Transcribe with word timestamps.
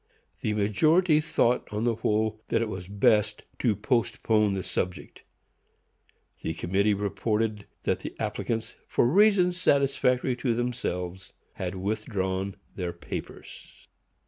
The 0.41 0.53
majority 0.55 1.19
thought, 1.19 1.71
on 1.71 1.83
the 1.83 1.93
whole, 1.97 2.41
that 2.47 2.59
it 2.59 2.69
was 2.69 2.87
best 2.87 3.43
to 3.59 3.75
postpone 3.75 4.55
the 4.55 4.63
subject. 4.63 5.21
The 6.41 6.55
committee 6.55 6.95
reported 6.95 7.67
that 7.83 7.99
the 7.99 8.15
applicants, 8.17 8.73
for 8.87 9.05
reasons 9.05 9.57
satisfactory 9.57 10.35
to 10.37 10.55
themselves, 10.55 11.33
had 11.53 11.75
withdrawn 11.75 12.55
their 12.75 12.93
papers. 12.93 13.87